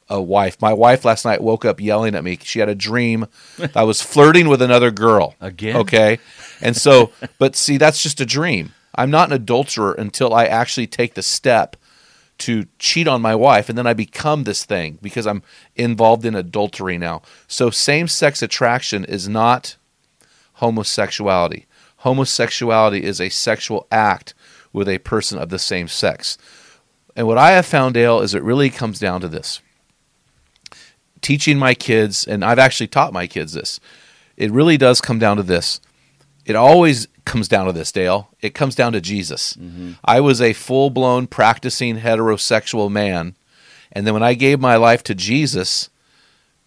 a 0.09 0.21
wife. 0.21 0.61
My 0.61 0.73
wife 0.73 1.05
last 1.05 1.25
night 1.25 1.41
woke 1.41 1.65
up 1.65 1.81
yelling 1.81 2.15
at 2.15 2.25
me. 2.25 2.39
She 2.43 2.59
had 2.59 2.69
a 2.69 2.75
dream 2.75 3.27
I 3.75 3.85
was 3.85 4.03
flirting 4.03 4.49
with 4.49 4.61
another 4.61 4.91
girl. 4.91 5.37
Again? 5.41 5.77
Okay. 5.77 6.19
And 6.61 6.77
so, 6.77 7.13
but 7.39 7.57
see, 7.57 7.79
that's 7.79 8.03
just 8.03 8.21
a 8.21 8.27
dream. 8.27 8.75
I'm 8.95 9.11
not 9.11 9.29
an 9.29 9.35
adulterer 9.35 9.93
until 9.93 10.35
I 10.35 10.45
actually 10.45 10.87
take 10.87 11.15
the 11.15 11.23
step 11.23 11.77
to 12.41 12.67
cheat 12.79 13.07
on 13.07 13.23
my 13.23 13.35
wife 13.35 13.69
and 13.69 13.77
then 13.77 13.87
I 13.87 13.93
become 13.93 14.45
this 14.45 14.65
thing 14.65 14.99
because 15.03 15.27
I'm 15.27 15.43
involved 15.77 16.25
in 16.25 16.35
adultery 16.35 16.99
now. 16.99 17.23
So 17.47 17.71
same 17.71 18.09
sex 18.09 18.43
attraction 18.43 19.05
is 19.05 19.29
not 19.29 19.77
homosexuality. 20.55 21.67
Homosexuality 21.99 23.03
is 23.03 23.21
a 23.21 23.29
sexual 23.29 23.87
act 23.93 24.35
with 24.73 24.89
a 24.89 24.99
person 24.99 25.39
of 25.39 25.51
the 25.51 25.59
same 25.59 25.89
sex. 25.89 26.39
And 27.15 27.27
what 27.27 27.39
I 27.39 27.51
have 27.53 27.67
found, 27.67 27.95
Dale, 27.95 28.21
is 28.21 28.35
it 28.35 28.43
really 28.43 28.71
comes 28.71 28.99
down 28.99 29.21
to 29.21 29.29
this. 29.29 29.61
Teaching 31.21 31.59
my 31.59 31.75
kids, 31.75 32.27
and 32.27 32.43
I've 32.45 32.59
actually 32.59 32.87
taught 32.87 33.13
my 33.13 33.27
kids 33.27 33.53
this, 33.53 33.81
it 34.37 34.51
really 34.51 34.79
does 34.79 35.03
come 35.03 35.19
down 35.19 35.37
to 35.37 35.43
this. 35.43 35.81
It 36.45 36.57
always 36.57 37.07
comes 37.25 37.49
down 37.49 37.67
to 37.67 37.73
this, 37.73 37.93
Dale. 37.93 38.29
It 38.41 38.55
comes 38.55 38.75
down 38.75 38.93
to 38.93 39.01
Jesus. 39.01 39.55
Mm-hmm. 39.55 39.93
I 40.05 40.21
was 40.21 40.41
a 40.41 40.53
full 40.53 40.91
blown 40.91 41.27
practicing 41.27 41.99
heterosexual 41.99 42.91
man. 42.91 43.37
And 43.93 44.07
then 44.07 44.15
when 44.15 44.23
I 44.23 44.35
gave 44.35 44.61
my 44.61 44.77
life 44.77 45.03
to 45.05 45.15
Jesus, 45.15 45.91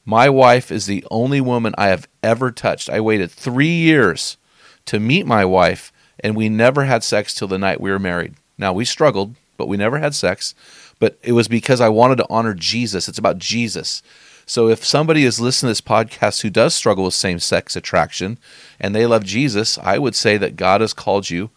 my 0.06 0.30
wife 0.30 0.72
is 0.72 0.86
the 0.86 1.06
only 1.10 1.42
woman 1.42 1.74
I 1.78 1.88
have 1.88 2.08
ever 2.22 2.52
touched. 2.52 2.90
I 2.90 3.00
waited 3.00 3.32
three 3.32 3.68
years 3.68 4.38
to 4.86 5.00
meet 5.00 5.26
my 5.26 5.46
wife, 5.46 5.94
and 6.20 6.36
we 6.36 6.50
never 6.50 6.84
had 6.84 7.04
sex 7.04 7.34
till 7.34 7.48
the 7.48 7.58
night 7.58 7.80
we 7.80 7.92
were 7.92 8.00
married. 8.00 8.36
Now, 8.58 8.74
we 8.74 8.86
struggled, 8.86 9.36
but 9.58 9.68
we 9.68 9.78
never 9.78 10.00
had 10.00 10.14
sex. 10.14 10.54
But 11.00 11.18
it 11.24 11.32
was 11.32 11.48
because 11.48 11.82
I 11.82 11.90
wanted 11.90 12.18
to 12.18 12.28
honor 12.30 12.54
Jesus. 12.54 13.08
It's 13.08 13.18
about 13.18 13.38
Jesus. 13.38 14.02
So 14.46 14.68
if 14.68 14.84
somebody 14.84 15.24
is 15.24 15.40
listening 15.40 15.70
to 15.70 15.72
this 15.72 15.82
podcast 15.82 16.42
who 16.42 16.50
does 16.50 16.74
struggle 16.74 17.06
with 17.06 17.14
same 17.14 17.40
sex 17.40 17.76
attraction 17.76 18.38
and 18.80 18.94
they 18.94 19.06
love 19.06 19.24
Jesus, 19.24 19.78
I 19.78 19.98
would 19.98 20.16
say 20.16 20.38
that 20.38 20.56
God 20.56 20.82
has 20.82 20.94
called 20.94 21.30
you 21.30 21.50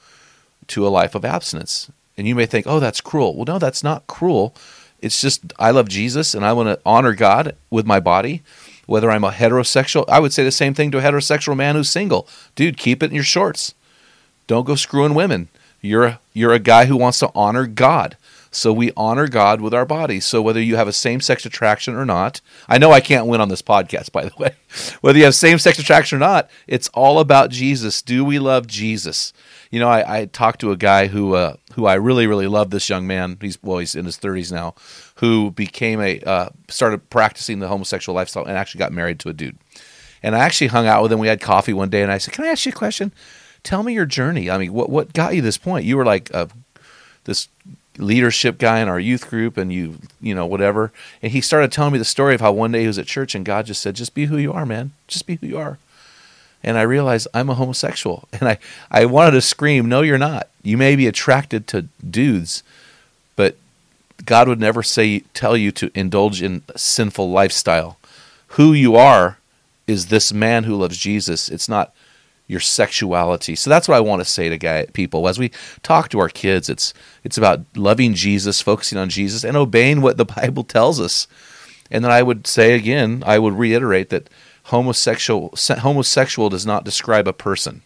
to 0.68 0.86
a 0.86 0.88
life 0.88 1.14
of 1.14 1.24
abstinence. 1.24 1.90
And 2.16 2.26
you 2.26 2.34
may 2.34 2.46
think, 2.46 2.66
oh, 2.66 2.80
that's 2.80 3.00
cruel. 3.00 3.34
Well, 3.34 3.44
no, 3.44 3.58
that's 3.58 3.84
not 3.84 4.06
cruel. 4.06 4.54
It's 5.00 5.20
just 5.20 5.52
I 5.58 5.70
love 5.70 5.88
Jesus 5.88 6.34
and 6.34 6.44
I 6.44 6.52
want 6.52 6.68
to 6.68 6.80
honor 6.86 7.14
God 7.14 7.56
with 7.70 7.86
my 7.86 8.00
body. 8.00 8.42
Whether 8.86 9.10
I'm 9.10 9.24
a 9.24 9.30
heterosexual, 9.30 10.04
I 10.08 10.20
would 10.20 10.32
say 10.32 10.44
the 10.44 10.52
same 10.52 10.72
thing 10.72 10.92
to 10.92 10.98
a 10.98 11.02
heterosexual 11.02 11.56
man 11.56 11.74
who's 11.74 11.88
single. 11.88 12.28
Dude, 12.54 12.76
keep 12.76 13.02
it 13.02 13.10
in 13.10 13.14
your 13.14 13.24
shorts. 13.24 13.74
Don't 14.46 14.66
go 14.66 14.76
screwing 14.76 15.14
women. 15.14 15.48
You're 15.80 16.04
a, 16.04 16.20
you're 16.32 16.52
a 16.52 16.60
guy 16.60 16.86
who 16.86 16.96
wants 16.96 17.18
to 17.18 17.30
honor 17.34 17.66
God. 17.66 18.16
So 18.50 18.72
we 18.72 18.92
honor 18.96 19.28
God 19.28 19.60
with 19.60 19.74
our 19.74 19.84
bodies. 19.84 20.24
So 20.24 20.40
whether 20.40 20.60
you 20.60 20.76
have 20.76 20.88
a 20.88 20.92
same 20.92 21.20
sex 21.20 21.44
attraction 21.44 21.94
or 21.94 22.04
not, 22.04 22.40
I 22.68 22.78
know 22.78 22.92
I 22.92 23.00
can't 23.00 23.26
win 23.26 23.40
on 23.40 23.48
this 23.48 23.62
podcast, 23.62 24.12
by 24.12 24.24
the 24.24 24.32
way. 24.38 24.54
Whether 25.00 25.18
you 25.18 25.24
have 25.24 25.34
same 25.34 25.58
sex 25.58 25.78
attraction 25.78 26.16
or 26.16 26.20
not, 26.20 26.50
it's 26.66 26.88
all 26.88 27.18
about 27.18 27.50
Jesus. 27.50 28.02
Do 28.02 28.24
we 28.24 28.38
love 28.38 28.66
Jesus? 28.66 29.32
You 29.70 29.80
know, 29.80 29.88
I, 29.88 30.20
I 30.20 30.24
talked 30.26 30.60
to 30.60 30.70
a 30.70 30.76
guy 30.76 31.06
who 31.08 31.34
uh, 31.34 31.56
who 31.74 31.86
I 31.86 31.94
really 31.94 32.26
really 32.26 32.46
love. 32.46 32.70
This 32.70 32.88
young 32.88 33.06
man, 33.06 33.36
he's 33.40 33.62
well, 33.62 33.78
he's 33.78 33.94
in 33.94 34.04
his 34.04 34.16
thirties 34.16 34.52
now, 34.52 34.74
who 35.16 35.50
became 35.50 36.00
a 36.00 36.20
uh, 36.20 36.48
started 36.68 37.08
practicing 37.10 37.58
the 37.58 37.68
homosexual 37.68 38.14
lifestyle 38.14 38.44
and 38.44 38.56
actually 38.56 38.78
got 38.78 38.92
married 38.92 39.18
to 39.20 39.28
a 39.28 39.32
dude. 39.32 39.58
And 40.22 40.34
I 40.34 40.40
actually 40.40 40.68
hung 40.68 40.86
out 40.86 41.02
with 41.02 41.12
him. 41.12 41.18
We 41.18 41.28
had 41.28 41.40
coffee 41.40 41.72
one 41.72 41.90
day, 41.90 42.02
and 42.02 42.12
I 42.12 42.18
said, 42.18 42.34
"Can 42.34 42.44
I 42.44 42.48
ask 42.48 42.64
you 42.66 42.70
a 42.70 42.74
question? 42.74 43.12
Tell 43.62 43.82
me 43.82 43.94
your 43.94 44.06
journey. 44.06 44.50
I 44.50 44.58
mean, 44.58 44.72
what 44.72 44.90
what 44.90 45.12
got 45.12 45.34
you 45.34 45.40
to 45.40 45.44
this 45.44 45.58
point? 45.58 45.84
You 45.84 45.96
were 45.96 46.04
like 46.04 46.30
a, 46.30 46.48
this 47.24 47.48
leadership 47.98 48.58
guy 48.58 48.80
in 48.80 48.88
our 48.88 49.00
youth 49.00 49.28
group 49.28 49.56
and 49.56 49.72
you 49.72 49.98
you 50.20 50.34
know 50.34 50.46
whatever. 50.46 50.92
And 51.22 51.32
he 51.32 51.40
started 51.40 51.72
telling 51.72 51.92
me 51.92 51.98
the 51.98 52.04
story 52.04 52.34
of 52.34 52.40
how 52.40 52.52
one 52.52 52.72
day 52.72 52.82
he 52.82 52.86
was 52.86 52.98
at 52.98 53.06
church 53.06 53.34
and 53.34 53.44
god 53.44 53.66
just 53.66 53.80
said 53.82 53.94
just 53.94 54.14
be 54.14 54.26
who 54.26 54.36
you 54.36 54.52
are 54.52 54.66
man. 54.66 54.92
Just 55.08 55.26
be 55.26 55.36
who 55.36 55.46
you 55.46 55.58
are. 55.58 55.78
And 56.62 56.78
i 56.78 56.82
realized 56.82 57.28
i'm 57.34 57.50
a 57.50 57.54
homosexual. 57.54 58.28
And 58.40 58.48
i 58.48 58.58
i 58.90 59.04
wanted 59.04 59.32
to 59.32 59.40
scream 59.40 59.88
no 59.88 60.02
you're 60.02 60.18
not. 60.18 60.48
You 60.62 60.76
may 60.76 60.96
be 60.96 61.06
attracted 61.06 61.66
to 61.68 61.82
dudes 62.08 62.62
but 63.34 63.56
god 64.24 64.48
would 64.48 64.60
never 64.60 64.82
say 64.82 65.20
tell 65.34 65.56
you 65.56 65.70
to 65.72 65.90
indulge 65.94 66.42
in 66.42 66.62
sinful 66.76 67.30
lifestyle. 67.30 67.98
Who 68.50 68.72
you 68.72 68.96
are 68.96 69.38
is 69.86 70.06
this 70.06 70.32
man 70.32 70.64
who 70.64 70.76
loves 70.76 70.98
jesus. 70.98 71.48
It's 71.48 71.68
not 71.68 71.92
your 72.46 72.60
sexuality. 72.60 73.56
So 73.56 73.70
that's 73.70 73.88
what 73.88 73.96
I 73.96 74.00
want 74.00 74.20
to 74.20 74.24
say 74.24 74.48
to 74.48 74.56
guy, 74.56 74.86
people 74.86 75.28
as 75.28 75.38
we 75.38 75.50
talk 75.82 76.08
to 76.10 76.20
our 76.20 76.28
kids. 76.28 76.68
It's 76.68 76.94
it's 77.24 77.38
about 77.38 77.64
loving 77.74 78.14
Jesus, 78.14 78.60
focusing 78.60 78.98
on 78.98 79.08
Jesus, 79.08 79.44
and 79.44 79.56
obeying 79.56 80.00
what 80.00 80.16
the 80.16 80.24
Bible 80.36 80.64
tells 80.64 81.00
us. 81.00 81.26
And 81.90 82.04
then 82.04 82.10
I 82.10 82.22
would 82.22 82.46
say 82.46 82.74
again, 82.74 83.22
I 83.26 83.38
would 83.38 83.54
reiterate 83.54 84.10
that 84.10 84.28
homosexual 84.64 85.54
homosexual 85.78 86.48
does 86.48 86.66
not 86.66 86.84
describe 86.84 87.28
a 87.28 87.32
person. 87.32 87.82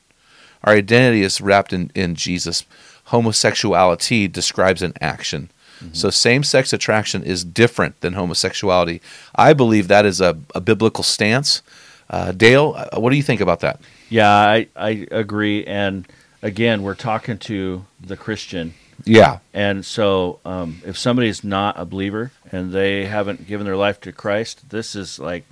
Our 0.65 0.75
identity 0.75 1.23
is 1.23 1.41
wrapped 1.41 1.73
in, 1.73 1.91
in 1.95 2.15
Jesus. 2.15 2.65
Homosexuality 3.05 4.29
describes 4.29 4.83
an 4.83 4.93
action. 5.01 5.51
Mm-hmm. 5.81 5.95
So 5.95 6.11
same 6.11 6.43
sex 6.43 6.73
attraction 6.73 7.23
is 7.23 7.45
different 7.45 8.01
than 8.03 8.13
homosexuality. 8.13 9.01
I 9.35 9.55
believe 9.55 9.89
that 9.89 10.05
is 10.05 10.21
a, 10.21 10.39
a 10.55 10.61
biblical 10.61 11.03
stance. 11.03 11.63
Uh, 12.11 12.33
Dale, 12.33 12.75
uh, 12.77 13.01
what 13.01 13.11
do 13.11 13.17
you 13.17 13.23
think 13.23 13.41
about 13.41 13.61
that? 13.61 13.81
Yeah, 14.09 14.29
I, 14.29 14.67
I 14.75 15.07
agree. 15.13 15.65
And 15.65 16.09
again, 16.43 16.83
we're 16.83 16.97
talking 16.97 17.39
to 17.39 17.87
the 18.01 18.17
Christian. 18.17 18.75
Yeah. 19.05 19.39
And 19.55 19.85
so 19.87 20.41
um, 20.45 20.83
if 20.85 20.99
somebody's 20.99 21.45
not 21.45 21.79
a 21.79 21.85
believer 21.85 22.33
and 22.51 22.73
they 22.73 23.07
haven't 23.07 23.47
given 23.47 23.65
their 23.65 23.77
life 23.77 24.01
to 24.03 24.13
Christ, 24.13 24.69
this 24.71 24.97
is 24.97 25.21
like, 25.21 25.45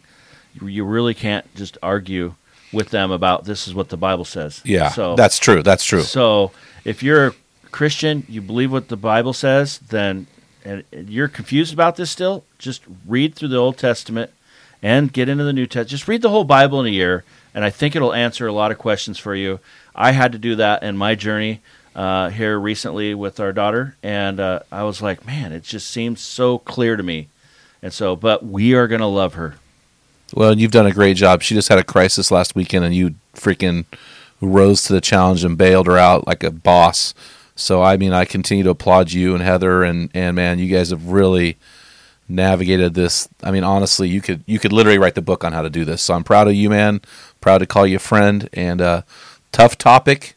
you 0.60 0.84
really 0.84 1.14
can't 1.14 1.46
just 1.54 1.78
argue 1.80 2.34
with 2.72 2.90
them 2.90 3.12
about 3.12 3.44
this 3.44 3.68
is 3.68 3.74
what 3.74 3.88
the 3.88 3.96
Bible 3.96 4.24
says. 4.24 4.60
Yeah. 4.64 4.90
So 4.90 5.14
that's 5.14 5.38
true. 5.38 5.62
That's 5.62 5.84
true. 5.84 6.02
So 6.02 6.50
if 6.84 7.02
you're 7.02 7.28
a 7.28 7.32
Christian, 7.70 8.24
you 8.28 8.42
believe 8.42 8.72
what 8.72 8.88
the 8.88 8.96
Bible 8.96 9.32
says, 9.32 9.78
then 9.78 10.26
and 10.64 10.84
you're 10.92 11.28
confused 11.28 11.72
about 11.72 11.96
this 11.96 12.10
still, 12.10 12.44
just 12.58 12.82
read 13.06 13.34
through 13.34 13.48
the 13.48 13.56
Old 13.56 13.78
Testament 13.78 14.32
and 14.82 15.12
get 15.12 15.28
into 15.28 15.44
the 15.44 15.52
New 15.52 15.66
Testament. 15.66 15.88
Just 15.90 16.08
read 16.08 16.22
the 16.22 16.30
whole 16.30 16.44
Bible 16.44 16.80
in 16.80 16.86
a 16.86 16.90
year, 16.90 17.24
and 17.54 17.64
I 17.64 17.70
think 17.70 17.96
it'll 17.96 18.14
answer 18.14 18.46
a 18.46 18.52
lot 18.52 18.70
of 18.70 18.78
questions 18.78 19.18
for 19.18 19.34
you. 19.34 19.60
I 19.94 20.12
had 20.12 20.32
to 20.32 20.38
do 20.38 20.56
that 20.56 20.82
in 20.82 20.96
my 20.96 21.14
journey 21.14 21.60
uh, 21.94 22.30
here 22.30 22.58
recently 22.58 23.14
with 23.14 23.40
our 23.40 23.52
daughter, 23.52 23.96
and 24.02 24.38
uh, 24.38 24.60
I 24.70 24.84
was 24.84 25.02
like, 25.02 25.26
man, 25.26 25.52
it 25.52 25.64
just 25.64 25.90
seems 25.90 26.20
so 26.20 26.58
clear 26.58 26.96
to 26.96 27.02
me. 27.02 27.28
And 27.82 27.92
so, 27.92 28.16
but 28.16 28.44
we 28.44 28.74
are 28.74 28.88
going 28.88 29.00
to 29.00 29.06
love 29.06 29.34
her. 29.34 29.56
Well, 30.34 30.58
you've 30.58 30.72
done 30.72 30.86
a 30.86 30.92
great 30.92 31.16
job. 31.16 31.42
She 31.42 31.54
just 31.54 31.68
had 31.68 31.78
a 31.78 31.84
crisis 31.84 32.30
last 32.30 32.54
weekend, 32.54 32.84
and 32.84 32.94
you 32.94 33.14
freaking 33.34 33.86
rose 34.40 34.84
to 34.84 34.92
the 34.92 35.00
challenge 35.00 35.44
and 35.44 35.58
bailed 35.58 35.86
her 35.86 35.98
out 35.98 36.26
like 36.26 36.44
a 36.44 36.50
boss. 36.50 37.14
So, 37.56 37.82
I 37.82 37.96
mean, 37.96 38.12
I 38.12 38.24
continue 38.24 38.62
to 38.64 38.70
applaud 38.70 39.10
you 39.10 39.34
and 39.34 39.42
Heather, 39.42 39.82
and 39.82 40.10
and 40.14 40.36
man, 40.36 40.58
you 40.58 40.68
guys 40.68 40.90
have 40.90 41.08
really 41.08 41.56
navigated 42.28 42.94
this. 42.94 43.28
I 43.42 43.50
mean, 43.50 43.64
honestly, 43.64 44.08
you 44.08 44.20
could 44.20 44.44
you 44.46 44.58
could 44.58 44.72
literally 44.72 44.98
write 44.98 45.14
the 45.14 45.22
book 45.22 45.44
on 45.44 45.52
how 45.52 45.62
to 45.62 45.70
do 45.70 45.84
this. 45.84 46.02
So, 46.02 46.14
I'm 46.14 46.24
proud 46.24 46.48
of 46.48 46.54
you, 46.54 46.70
man. 46.70 47.00
Proud 47.40 47.58
to 47.58 47.66
call 47.66 47.86
you 47.86 47.96
a 47.96 48.00
friend, 48.00 48.48
and 48.52 48.80
uh, 48.80 49.02
tough 49.52 49.78
topic. 49.78 50.34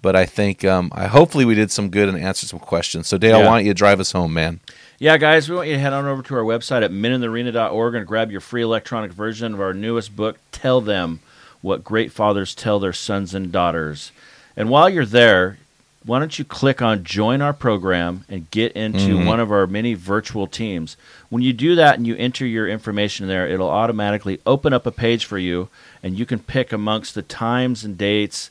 But 0.00 0.16
I 0.16 0.24
think 0.24 0.64
um, 0.64 0.90
I 0.94 1.06
hopefully 1.08 1.44
we 1.44 1.54
did 1.54 1.70
some 1.70 1.90
good 1.90 2.08
and 2.08 2.16
answered 2.18 2.48
some 2.48 2.58
questions. 2.60 3.06
So 3.08 3.18
Dale, 3.18 3.40
Yeah. 3.40 3.46
why 3.48 3.58
don't 3.58 3.66
you 3.66 3.74
drive 3.74 4.00
us 4.00 4.12
home, 4.12 4.32
man? 4.32 4.60
Yeah, 4.98 5.16
guys, 5.18 5.48
we 5.48 5.56
want 5.56 5.68
you 5.68 5.74
to 5.74 5.80
head 5.80 5.92
on 5.92 6.06
over 6.06 6.22
to 6.22 6.34
our 6.36 6.42
website 6.42 6.82
at 6.82 6.90
meninthearena.org 6.92 7.94
and 7.96 8.06
grab 8.06 8.30
your 8.30 8.40
free 8.40 8.62
electronic 8.62 9.12
version 9.12 9.52
of 9.52 9.60
our 9.60 9.74
newest 9.74 10.14
book, 10.16 10.38
Tell 10.52 10.80
Them 10.80 11.20
what 11.60 11.82
great 11.84 12.12
fathers 12.12 12.54
tell 12.54 12.78
their 12.80 12.92
sons 12.92 13.34
and 13.34 13.50
daughters. 13.52 14.12
And 14.56 14.68
while 14.70 14.88
you're 14.88 15.04
there, 15.06 15.58
why 16.04 16.18
don't 16.18 16.38
you 16.38 16.44
click 16.44 16.82
on 16.82 17.04
join 17.04 17.40
our 17.40 17.52
program 17.52 18.24
and 18.28 18.50
get 18.50 18.72
into 18.72 19.16
mm-hmm. 19.16 19.26
one 19.26 19.40
of 19.40 19.52
our 19.52 19.66
many 19.66 19.94
virtual 19.94 20.46
teams? 20.46 20.96
When 21.28 21.42
you 21.42 21.52
do 21.52 21.74
that 21.76 21.96
and 21.96 22.06
you 22.06 22.16
enter 22.16 22.46
your 22.46 22.68
information 22.68 23.28
there, 23.28 23.46
it'll 23.46 23.70
automatically 23.70 24.40
open 24.44 24.72
up 24.72 24.86
a 24.86 24.90
page 24.90 25.24
for 25.24 25.38
you 25.38 25.68
and 26.02 26.18
you 26.18 26.26
can 26.26 26.40
pick 26.40 26.72
amongst 26.72 27.14
the 27.14 27.22
times 27.22 27.84
and 27.84 27.96
dates 27.96 28.50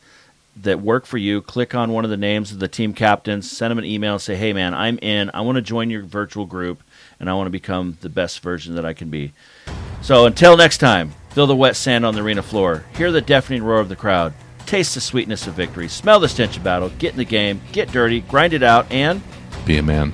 that 0.56 0.82
work 0.82 1.06
for 1.06 1.18
you. 1.18 1.42
Click 1.42 1.76
on 1.76 1.92
one 1.92 2.04
of 2.04 2.10
the 2.10 2.18
names 2.18 2.52
of 2.52 2.60
the 2.60 2.68
team 2.68 2.94
captains, 2.94 3.50
send 3.50 3.72
them 3.72 3.80
an 3.80 3.86
email 3.86 4.14
and 4.14 4.22
say, 4.22 4.36
"Hey 4.36 4.54
man, 4.54 4.74
I'm 4.74 4.98
in. 5.00 5.30
I 5.34 5.42
want 5.42 5.58
to 5.58 5.62
join 5.62 5.90
your 5.90 6.04
virtual 6.04 6.46
group 6.46 6.84
and 7.20 7.30
I 7.30 7.34
want 7.34 7.48
to 7.48 7.52
become 7.52 7.98
the 8.02 8.10
best 8.10 8.42
version 8.42 8.76
that 8.76 8.86
I 8.86 8.94
can 8.94 9.10
be." 9.10 9.34
So 10.02 10.26
until 10.26 10.58
next 10.58 10.80
time, 10.80 11.14
feel 11.30 11.48
the 11.48 11.56
wet 11.56 11.76
sand 11.76 12.06
on 12.06 12.16
the 12.16 12.22
arena 12.22 12.42
floor, 12.42 12.86
hear 12.96 13.12
the 13.12 13.22
deafening 13.22 13.64
roar 13.64 13.80
of 13.80 13.90
the 13.90 13.96
crowd, 13.96 14.34
taste 14.66 14.96
the 14.96 15.02
sweetness 15.02 15.48
of 15.48 15.54
victory, 15.54 15.88
smell 15.88 16.20
the 16.20 16.30
stench 16.30 16.58
of 16.58 16.64
battle, 16.64 16.90
get 17.00 17.12
in 17.12 17.18
the 17.18 17.26
game, 17.26 17.62
get 17.72 17.92
dirty, 17.92 18.22
grind 18.22 18.54
it 18.54 18.64
out, 18.64 18.92
and 18.92 19.22
Be 19.66 19.78
a 19.78 19.84
man. 19.84 20.14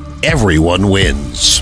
everyone 0.23 0.89
wins. 0.89 1.61